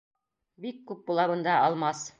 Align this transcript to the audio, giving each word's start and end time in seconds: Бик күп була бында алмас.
Бик 0.65 0.81
күп 0.93 1.05
була 1.11 1.29
бында 1.35 1.63
алмас. 1.69 2.07